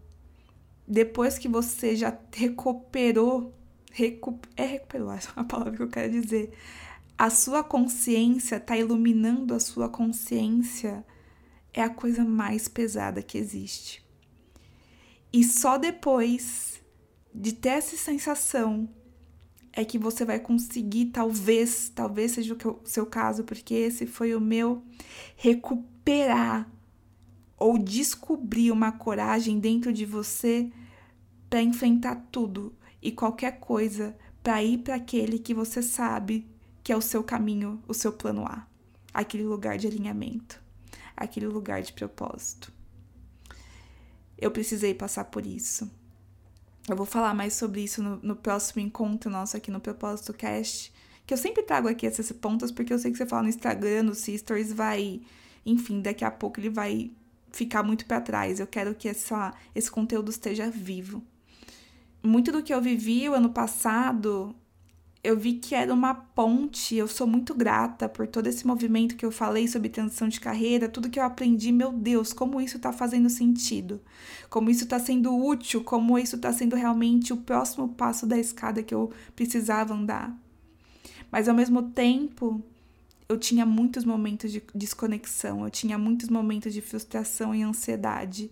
depois 0.88 1.38
que 1.38 1.48
você 1.48 1.96
já 1.96 2.18
recuperou, 2.34 3.54
recu 3.92 4.40
é 4.56 4.66
recuperou 4.66 5.10
a 5.36 5.44
palavra 5.44 5.76
que 5.76 5.82
eu 5.82 5.90
quero 5.90 6.12
dizer, 6.12 6.54
a 7.18 7.30
sua 7.30 7.64
consciência 7.64 8.58
está 8.58 8.78
iluminando 8.78 9.54
a 9.54 9.60
sua 9.60 9.90
consciência, 9.90 11.06
é 11.74 11.82
a 11.82 11.90
coisa 11.90 12.24
mais 12.24 12.68
pesada 12.68 13.22
que 13.22 13.38
existe. 13.38 14.06
E 15.32 15.44
só 15.44 15.78
depois 15.78 16.82
de 17.34 17.54
ter 17.54 17.70
essa 17.70 17.98
sensação 17.98 18.90
é 19.76 19.84
que 19.84 20.00
você 20.00 20.24
vai 20.24 20.40
conseguir, 20.40 21.08
talvez, 21.08 21.92
talvez 21.94 22.32
seja 22.32 22.56
o 22.56 22.80
seu 22.86 23.06
caso, 23.06 23.44
porque 23.44 23.74
esse 23.74 24.08
foi 24.08 24.34
o 24.34 24.40
meu, 24.40 24.82
recuperar 25.36 26.72
ou 27.58 27.78
descobrir 27.78 28.72
uma 28.72 28.94
coragem 28.94 29.60
dentro 29.60 29.92
de 29.92 30.06
você 30.06 30.72
para 31.50 31.62
enfrentar 31.62 32.28
tudo 32.32 32.74
e 33.02 33.12
qualquer 33.12 33.60
coisa 33.60 34.16
para 34.42 34.64
ir 34.64 34.78
para 34.80 34.96
aquele 34.96 35.40
que 35.40 35.54
você 35.54 35.82
sabe 35.82 36.48
que 36.82 36.92
é 36.92 36.98
o 36.98 37.02
seu 37.02 37.24
caminho, 37.24 37.82
o 37.88 37.94
seu 37.94 38.14
plano 38.14 38.46
A, 38.46 38.66
aquele 39.14 39.44
lugar 39.44 39.78
de 39.78 39.88
alinhamento, 39.88 40.62
aquele 41.18 41.48
lugar 41.48 41.82
de 41.82 41.92
propósito. 41.92 42.72
Eu 44.38 44.52
precisei 44.52 44.94
passar 44.94 45.26
por 45.26 45.46
isso. 45.46 45.90
Eu 46.88 46.96
vou 46.96 47.06
falar 47.06 47.34
mais 47.34 47.54
sobre 47.54 47.82
isso 47.82 48.02
no, 48.04 48.20
no 48.22 48.36
próximo 48.36 48.82
encontro 48.82 49.30
nosso 49.30 49.58
aqui 49.58 49.72
no 49.72 49.80
Propósito 49.80 50.34
Cast. 50.34 50.94
Que 51.26 51.34
eu 51.34 51.38
sempre 51.38 51.64
trago 51.64 51.88
aqui 51.88 52.06
esses 52.06 52.32
pontos, 52.32 52.72
porque 52.72 52.94
eu 52.94 53.00
sei 53.00 53.12
que 53.12 53.18
você 53.18 53.26
fala 53.26 53.44
no 53.44 53.50
Instagram, 53.50 54.04
no 54.04 54.14
Sisters, 54.14 54.72
vai. 54.72 55.22
Enfim, 55.66 56.02
daqui 56.02 56.24
a 56.24 56.30
pouco 56.30 56.60
ele 56.60 56.70
vai 56.70 57.12
ficar 57.52 57.82
muito 57.82 58.06
para 58.06 58.22
trás. 58.22 58.60
Eu 58.60 58.68
quero 58.68 58.94
que 58.94 59.10
essa, 59.10 59.54
esse 59.74 59.90
conteúdo 59.90 60.30
esteja 60.30 60.70
vivo. 60.70 61.24
Muito 62.22 62.52
do 62.52 62.62
que 62.62 62.74
eu 62.74 62.82
vivi 62.82 63.28
o 63.28 63.34
ano 63.34 63.50
passado 63.50 64.56
eu 65.26 65.38
vi 65.38 65.54
que 65.54 65.74
era 65.74 65.92
uma 65.94 66.14
ponte. 66.14 66.96
Eu 66.96 67.08
sou 67.08 67.26
muito 67.26 67.54
grata 67.56 68.08
por 68.08 68.28
todo 68.28 68.48
esse 68.48 68.66
movimento 68.66 69.16
que 69.16 69.26
eu 69.26 69.32
falei 69.32 69.68
sobre 69.68 69.90
transição 69.90 70.28
de 70.28 70.40
carreira, 70.40 70.88
tudo 70.88 71.10
que 71.10 71.20
eu 71.20 71.24
aprendi. 71.24 71.72
Meu 71.72 71.92
Deus, 71.92 72.32
como 72.32 72.62
isso 72.62 72.78
está 72.78 72.94
fazendo 72.94 73.30
sentido, 73.30 74.00
como 74.50 74.70
isso 74.70 74.84
está 74.84 75.00
sendo 75.00 75.36
útil, 75.36 75.84
como 75.84 76.20
isso 76.20 76.36
está 76.36 76.54
sendo 76.54 76.76
realmente 76.76 77.34
o 77.34 77.38
próximo 77.38 77.90
passo 77.90 78.28
da 78.28 78.38
escada 78.38 78.84
que 78.84 78.94
eu 78.94 79.12
precisava 79.36 79.96
andar. 79.96 80.38
Mas 81.32 81.50
ao 81.50 81.56
mesmo 81.56 81.82
tempo, 81.82 82.64
eu 83.28 83.40
tinha 83.40 83.66
muitos 83.66 84.06
momentos 84.06 84.52
de 84.52 84.62
desconexão, 84.76 85.64
eu 85.64 85.72
tinha 85.72 85.98
muitos 85.98 86.30
momentos 86.30 86.72
de 86.72 86.82
frustração 86.82 87.54
e 87.56 87.64
ansiedade. 87.64 88.52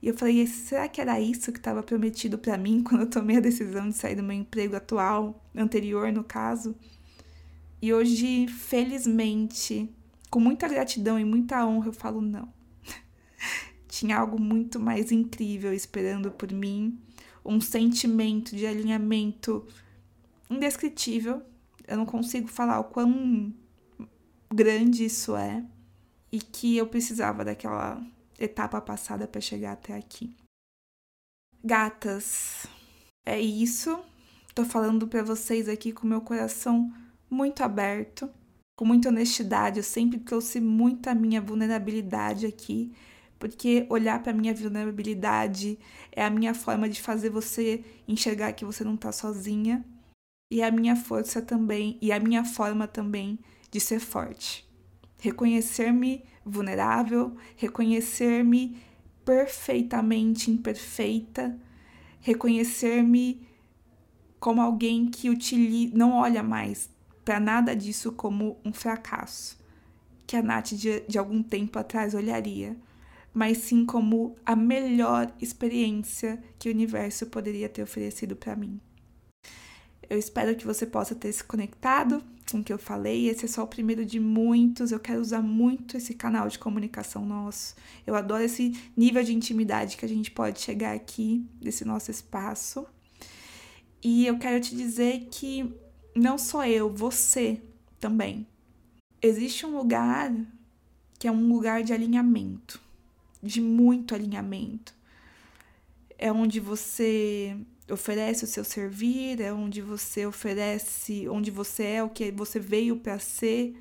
E 0.00 0.08
eu 0.08 0.14
falei, 0.14 0.46
será 0.46 0.88
que 0.88 1.00
era 1.00 1.20
isso 1.20 1.50
que 1.52 1.58
estava 1.58 1.82
prometido 1.82 2.38
para 2.38 2.56
mim 2.56 2.82
quando 2.84 3.02
eu 3.02 3.10
tomei 3.10 3.36
a 3.36 3.40
decisão 3.40 3.88
de 3.88 3.96
sair 3.96 4.14
do 4.14 4.22
meu 4.22 4.36
emprego 4.36 4.76
atual, 4.76 5.44
anterior 5.54 6.12
no 6.12 6.22
caso? 6.22 6.76
E 7.80 7.92
hoje, 7.92 8.48
felizmente, 8.48 9.88
com 10.30 10.40
muita 10.40 10.68
gratidão 10.68 11.18
e 11.18 11.24
muita 11.24 11.64
honra, 11.66 11.88
eu 11.88 11.92
falo 11.92 12.20
não. 12.20 12.52
Tinha 13.88 14.18
algo 14.18 14.40
muito 14.40 14.80
mais 14.80 15.12
incrível 15.12 15.72
esperando 15.72 16.30
por 16.30 16.52
mim, 16.52 16.98
um 17.44 17.60
sentimento 17.60 18.54
de 18.54 18.66
alinhamento 18.66 19.66
indescritível. 20.50 21.42
Eu 21.86 21.96
não 21.96 22.06
consigo 22.06 22.48
falar 22.48 22.80
o 22.80 22.84
quão 22.84 23.52
grande 24.52 25.04
isso 25.04 25.36
é 25.36 25.64
e 26.30 26.38
que 26.38 26.76
eu 26.76 26.86
precisava 26.86 27.44
daquela 27.44 28.02
etapa 28.38 28.80
passada 28.80 29.26
para 29.26 29.40
chegar 29.40 29.72
até 29.72 29.94
aqui. 29.96 30.34
Gatas, 31.62 32.66
é 33.26 33.40
isso. 33.40 33.98
Tô 34.54 34.64
falando 34.64 35.06
para 35.06 35.22
vocês 35.22 35.68
aqui 35.68 35.92
com 35.92 36.06
meu 36.06 36.20
coração 36.20 36.92
muito 37.30 37.62
aberto, 37.62 38.30
com 38.76 38.84
muita 38.84 39.08
honestidade. 39.08 39.78
Eu 39.78 39.84
sempre 39.84 40.18
trouxe 40.20 40.60
muita 40.60 41.14
minha 41.14 41.40
vulnerabilidade 41.40 42.46
aqui 42.46 42.92
porque 43.38 43.86
olhar 43.88 44.22
para 44.22 44.32
minha 44.32 44.52
vulnerabilidade 44.52 45.78
é 46.10 46.24
a 46.24 46.30
minha 46.30 46.54
forma 46.54 46.88
de 46.88 47.00
fazer 47.00 47.30
você 47.30 47.84
enxergar 48.06 48.52
que 48.52 48.64
você 48.64 48.82
não 48.82 48.96
tá 48.96 49.12
sozinha 49.12 49.84
e 50.50 50.62
a 50.62 50.70
minha 50.70 50.96
força 50.96 51.40
também 51.40 51.98
e 52.02 52.10
a 52.10 52.18
minha 52.18 52.44
forma 52.44 52.88
também 52.88 53.38
de 53.70 53.80
ser 53.80 54.00
forte. 54.00 54.67
Reconhecer-me 55.18 56.24
vulnerável, 56.44 57.36
reconhecer-me 57.56 58.80
perfeitamente 59.24 60.50
imperfeita, 60.50 61.58
reconhecer-me 62.20 63.46
como 64.40 64.62
alguém 64.62 65.06
que 65.06 65.28
utiliza, 65.28 65.96
não 65.96 66.12
olha 66.12 66.42
mais 66.42 66.88
para 67.24 67.38
nada 67.38 67.76
disso 67.76 68.12
como 68.12 68.58
um 68.64 68.72
fracasso, 68.72 69.58
que 70.26 70.36
a 70.36 70.42
Nath 70.42 70.72
de, 70.72 71.00
de 71.00 71.18
algum 71.18 71.42
tempo 71.42 71.78
atrás 71.78 72.14
olharia, 72.14 72.76
mas 73.34 73.58
sim 73.58 73.84
como 73.84 74.34
a 74.46 74.56
melhor 74.56 75.30
experiência 75.40 76.42
que 76.58 76.68
o 76.68 76.72
universo 76.72 77.26
poderia 77.26 77.68
ter 77.68 77.82
oferecido 77.82 78.34
para 78.34 78.56
mim. 78.56 78.80
Eu 80.08 80.18
espero 80.18 80.56
que 80.56 80.64
você 80.64 80.86
possa 80.86 81.14
ter 81.14 81.30
se 81.32 81.44
conectado 81.44 82.24
com 82.50 82.62
que 82.62 82.72
eu 82.72 82.78
falei. 82.78 83.28
Esse 83.28 83.44
é 83.44 83.48
só 83.48 83.62
o 83.62 83.66
primeiro 83.66 84.04
de 84.04 84.18
muitos. 84.18 84.90
Eu 84.90 85.00
quero 85.00 85.20
usar 85.20 85.42
muito 85.42 85.96
esse 85.96 86.14
canal 86.14 86.48
de 86.48 86.58
comunicação 86.58 87.24
nosso. 87.24 87.74
Eu 88.06 88.14
adoro 88.14 88.42
esse 88.42 88.78
nível 88.96 89.22
de 89.22 89.34
intimidade 89.34 89.96
que 89.96 90.04
a 90.04 90.08
gente 90.08 90.30
pode 90.30 90.60
chegar 90.60 90.94
aqui, 90.94 91.44
nesse 91.60 91.84
nosso 91.84 92.10
espaço. 92.10 92.86
E 94.02 94.26
eu 94.26 94.38
quero 94.38 94.60
te 94.60 94.76
dizer 94.76 95.28
que 95.30 95.72
não 96.14 96.38
só 96.38 96.66
eu, 96.66 96.92
você 96.92 97.60
também. 98.00 98.46
Existe 99.20 99.66
um 99.66 99.76
lugar 99.76 100.32
que 101.18 101.26
é 101.26 101.32
um 101.32 101.52
lugar 101.52 101.82
de 101.82 101.92
alinhamento, 101.92 102.80
de 103.42 103.60
muito 103.60 104.14
alinhamento. 104.14 104.94
É 106.16 106.32
onde 106.32 106.60
você 106.60 107.56
oferece 107.90 108.44
o 108.44 108.46
seu 108.46 108.64
servir, 108.64 109.40
é 109.40 109.52
onde 109.52 109.80
você 109.80 110.26
oferece, 110.26 111.28
onde 111.28 111.50
você 111.50 111.84
é 111.84 112.02
o 112.02 112.10
que 112.10 112.30
você 112.30 112.58
veio 112.58 112.96
para 112.96 113.18
ser. 113.18 113.76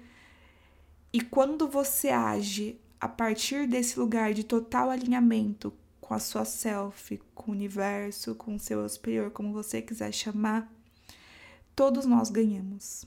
E 1.12 1.22
quando 1.22 1.68
você 1.68 2.10
age 2.10 2.80
a 3.00 3.08
partir 3.08 3.68
desse 3.68 4.00
lugar 4.00 4.34
de 4.34 4.44
total 4.44 4.90
alinhamento 4.90 5.74
com 6.00 6.14
a 6.14 6.20
sua 6.20 6.46
self, 6.46 7.20
com 7.36 7.52
o 7.52 7.54
universo, 7.54 8.34
com 8.36 8.56
o 8.56 8.60
seu 8.60 8.88
superior, 8.88 9.30
como 9.32 9.52
você 9.52 9.82
quiser 9.82 10.12
chamar, 10.14 10.72
todos 11.76 12.06
nós 12.06 12.30
ganhamos. 12.30 13.06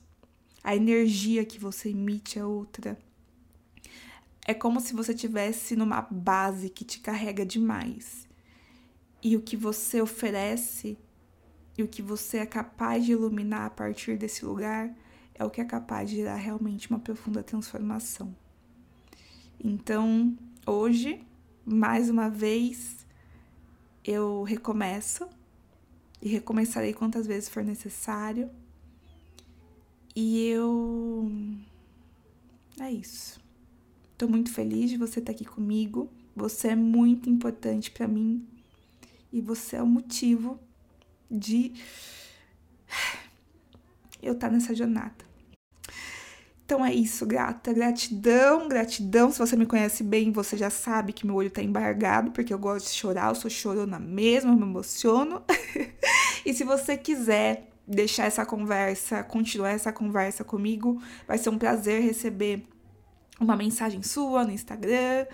A 0.63 0.77
energia 0.77 1.45
que 1.45 1.59
você 1.59 1.89
emite 1.89 2.39
é 2.39 2.45
outra. 2.45 2.99
É 4.47 4.53
como 4.53 4.81
se 4.81 4.95
você 4.95 5.15
tivesse 5.15 5.75
numa 5.77 6.03
base 6.03 6.69
que 6.69 6.85
te 6.85 7.01
carrega 7.01 7.47
demais. 7.47 8.29
E 9.23 9.37
o 9.37 9.43
que 9.43 9.57
você 9.57 10.01
oferece 10.01 10.99
e 11.77 11.83
o 11.83 11.89
que 11.89 12.03
você 12.03 12.39
é 12.39 12.47
capaz 12.47 13.05
de 13.05 13.13
iluminar 13.13 13.67
a 13.67 13.71
partir 13.71 14.17
desse 14.17 14.45
lugar 14.45 14.95
é 15.35 15.45
o 15.45 15.51
que 15.51 15.61
é 15.61 15.65
capaz 15.65 16.11
de 16.11 16.17
gerar 16.17 16.37
realmente 16.37 16.91
uma 16.91 16.99
profunda 16.99 17.43
transformação. 17.43 18.35
Então, 19.63 20.37
hoje 20.67 21.25
mais 21.65 22.11
uma 22.11 22.29
vez 22.29 23.07
eu 24.05 24.43
recomeço 24.43 25.29
e 26.21 26.29
recomeçarei 26.29 26.93
quantas 26.93 27.27
vezes 27.27 27.49
for 27.49 27.63
necessário. 27.63 28.51
E 30.15 30.47
eu. 30.49 31.31
É 32.79 32.91
isso. 32.91 33.41
Tô 34.19 34.29
muito 34.29 34.53
feliz 34.53 34.91
de 34.91 34.97
você 34.97 35.21
estar 35.21 35.33
aqui 35.33 35.45
comigo. 35.45 36.11
Você 36.35 36.69
é 36.69 36.77
muito 36.77 37.31
importante 37.31 37.91
para 37.91 38.09
mim 38.09 38.47
e 39.33 39.41
você 39.41 39.77
é 39.77 39.83
o 39.83 39.87
motivo 39.87 40.59
de 41.31 41.73
eu 44.23 44.33
estar 44.33 44.51
nessa 44.51 44.75
jornada. 44.75 45.31
Então 46.65 46.87
é 46.87 46.95
isso, 46.95 47.27
grata. 47.27 47.73
Gratidão, 47.73 48.69
gratidão. 48.69 49.33
Se 49.33 49.41
você 49.41 49.57
me 49.57 49.67
conhece 49.67 50.05
bem, 50.05 50.31
você 50.31 50.57
já 50.57 50.71
sabe 50.71 51.13
que 51.13 51.27
meu 51.27 51.35
olho 51.35 51.51
tá 51.51 51.61
embargado, 51.61 52.31
porque 52.31 52.55
eu 52.55 52.59
gosto 52.59 52.87
de 52.87 52.93
chorar, 52.93 53.29
eu 53.29 53.35
sou 53.35 53.51
chorona 53.51 53.99
mesmo, 53.99 54.53
eu 54.53 54.57
me 54.57 54.63
emociono. 54.63 55.43
e 56.47 56.55
se 56.55 56.63
você 56.63 56.97
quiser 56.97 57.71
deixar 57.89 58.27
essa 58.27 58.47
conversa, 58.47 59.25
continuar 59.25 59.71
essa 59.71 59.93
conversa 59.93 60.45
comigo, 60.45 61.03
vai 61.27 61.39
ser 61.39 61.51
um 61.51 61.59
prazer 61.59 62.03
receber 62.03 62.65
uma 63.41 63.57
mensagem 63.57 64.01
sua 64.01 64.45
no 64.45 64.53
Instagram. 64.53 65.27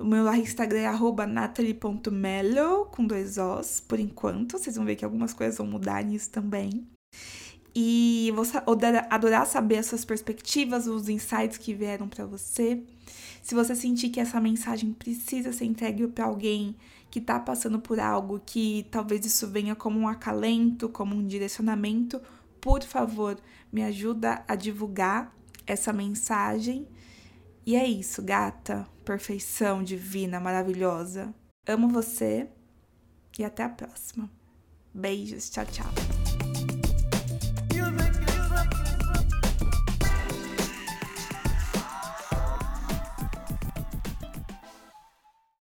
O 0.00 0.04
meu 0.06 0.26
Instagram 0.34 0.80
é 0.80 1.26
natalie.melo, 1.26 2.86
com 2.86 3.06
dois 3.06 3.36
Os, 3.36 3.80
por 3.80 4.00
enquanto. 4.00 4.58
Vocês 4.58 4.76
vão 4.76 4.86
ver 4.86 4.96
que 4.96 5.04
algumas 5.04 5.34
coisas 5.34 5.58
vão 5.58 5.66
mudar 5.66 6.02
nisso 6.02 6.30
também. 6.30 6.88
E 7.74 8.32
vou 8.34 8.46
adorar 9.10 9.46
saber 9.46 9.76
as 9.76 9.86
suas 9.86 10.02
perspectivas, 10.02 10.86
os 10.86 11.10
insights 11.10 11.58
que 11.58 11.74
vieram 11.74 12.08
para 12.08 12.24
você. 12.24 12.82
Se 13.42 13.54
você 13.54 13.76
sentir 13.76 14.08
que 14.08 14.18
essa 14.18 14.40
mensagem 14.40 14.90
precisa 14.90 15.52
ser 15.52 15.66
entregue 15.66 16.06
para 16.06 16.24
alguém 16.24 16.74
que 17.10 17.18
está 17.18 17.38
passando 17.38 17.78
por 17.78 18.00
algo, 18.00 18.40
que 18.46 18.86
talvez 18.90 19.26
isso 19.26 19.46
venha 19.48 19.74
como 19.74 20.00
um 20.00 20.08
acalento, 20.08 20.88
como 20.88 21.14
um 21.14 21.26
direcionamento, 21.26 22.18
por 22.58 22.82
favor, 22.82 23.38
me 23.70 23.82
ajuda 23.82 24.42
a 24.48 24.54
divulgar 24.54 25.36
essa 25.66 25.92
mensagem. 25.92 26.88
E 27.70 27.76
é 27.76 27.86
isso, 27.86 28.20
gata, 28.20 28.84
perfeição 29.04 29.80
divina, 29.80 30.40
maravilhosa. 30.40 31.32
Amo 31.68 31.88
você 31.88 32.48
e 33.38 33.44
até 33.44 33.62
a 33.62 33.68
próxima. 33.68 34.28
Beijos, 34.92 35.48
tchau, 35.50 35.64
tchau. 35.66 36.09